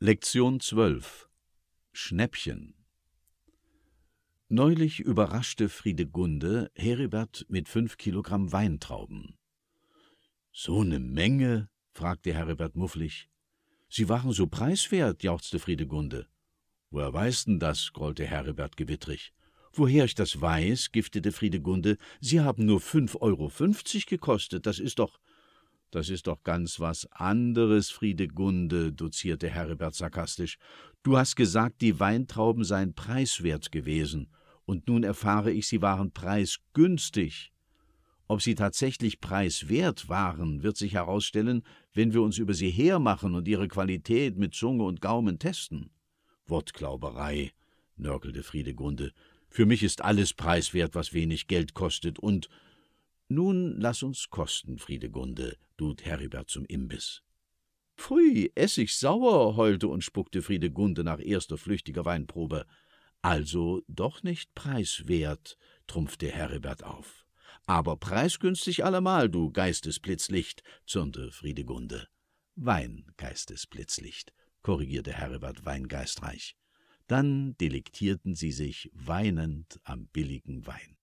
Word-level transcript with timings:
Lektion 0.00 0.58
12 0.58 1.30
Schnäppchen 1.92 2.74
Neulich 4.48 4.98
überraschte 4.98 5.68
Friedegunde 5.68 6.72
Heribert 6.74 7.46
mit 7.48 7.68
fünf 7.68 7.96
Kilogramm 7.96 8.50
Weintrauben. 8.50 9.38
»So 10.52 10.82
ne 10.82 10.98
Menge?« 10.98 11.68
fragte 11.92 12.34
Heribert 12.34 12.74
mufflig. 12.74 13.30
»Sie 13.88 14.08
waren 14.08 14.32
so 14.32 14.48
preiswert«, 14.48 15.22
jauchzte 15.22 15.60
Friedegunde. 15.60 16.26
»Woher 16.90 17.12
weißt 17.12 17.46
denn 17.46 17.60
das?« 17.60 17.92
grollte 17.92 18.26
Heribert 18.26 18.76
gewittrig. 18.76 19.32
»Woher 19.72 20.06
ich 20.06 20.16
das 20.16 20.40
weiß?« 20.40 20.90
giftete 20.90 21.30
Friedegunde. 21.30 21.98
»Sie 22.20 22.40
haben 22.40 22.66
nur 22.66 22.80
fünf 22.80 23.16
Euro 23.20 23.48
fünfzig 23.48 24.06
gekostet. 24.06 24.66
Das 24.66 24.80
ist 24.80 24.98
doch...« 24.98 25.20
»Das 25.94 26.08
ist 26.08 26.26
doch 26.26 26.42
ganz 26.42 26.80
was 26.80 27.06
anderes, 27.12 27.90
Friedegunde«, 27.90 28.92
dozierte 28.92 29.48
Heribert 29.48 29.94
sarkastisch. 29.94 30.58
»Du 31.04 31.16
hast 31.16 31.36
gesagt, 31.36 31.82
die 31.82 32.00
Weintrauben 32.00 32.64
seien 32.64 32.94
preiswert 32.94 33.70
gewesen, 33.70 34.28
und 34.64 34.88
nun 34.88 35.04
erfahre 35.04 35.52
ich, 35.52 35.68
sie 35.68 35.82
waren 35.82 36.10
preisgünstig. 36.10 37.52
Ob 38.26 38.42
sie 38.42 38.56
tatsächlich 38.56 39.20
preiswert 39.20 40.08
waren, 40.08 40.64
wird 40.64 40.76
sich 40.76 40.94
herausstellen, 40.94 41.62
wenn 41.92 42.12
wir 42.12 42.22
uns 42.22 42.38
über 42.38 42.54
sie 42.54 42.70
hermachen 42.70 43.36
und 43.36 43.46
ihre 43.46 43.68
Qualität 43.68 44.36
mit 44.36 44.52
Zunge 44.52 44.82
und 44.82 45.00
Gaumen 45.00 45.38
testen.« 45.38 45.90
»Wortklauberei«, 46.46 47.52
nörgelte 47.96 48.42
Friedegunde. 48.42 49.12
»Für 49.48 49.64
mich 49.64 49.84
ist 49.84 50.02
alles 50.02 50.34
preiswert, 50.34 50.96
was 50.96 51.12
wenig 51.12 51.46
Geld 51.46 51.72
kostet, 51.72 52.18
und 52.18 52.48
nun 53.34 53.80
lass 53.80 54.02
uns 54.02 54.30
kosten, 54.30 54.78
Friedegunde, 54.78 55.56
lud 55.78 56.04
Heribert 56.04 56.48
zum 56.50 56.64
Imbiss. 56.64 57.22
Pfui, 57.96 58.50
Essig 58.54 58.96
sauer, 58.96 59.56
heulte 59.56 59.88
und 59.88 60.02
spuckte 60.02 60.42
Friedegunde 60.42 61.04
nach 61.04 61.20
erster 61.20 61.58
flüchtiger 61.58 62.04
Weinprobe. 62.04 62.66
Also 63.22 63.82
doch 63.88 64.22
nicht 64.22 64.54
preiswert, 64.54 65.56
trumpfte 65.86 66.30
Heribert 66.30 66.84
auf. 66.84 67.24
Aber 67.66 67.96
preisgünstig 67.96 68.84
allemal, 68.84 69.30
du 69.30 69.50
Geistesblitzlicht, 69.50 70.62
zürnte 70.86 71.30
Friedegunde. 71.30 72.08
Wein, 72.56 73.06
Geistesblitzlicht, 73.16 74.32
korrigierte 74.62 75.12
Heribert 75.12 75.64
weingeistreich. 75.64 76.56
Dann 77.06 77.56
delektierten 77.58 78.34
sie 78.34 78.52
sich 78.52 78.90
weinend 78.92 79.80
am 79.84 80.06
billigen 80.08 80.66
Wein. 80.66 80.96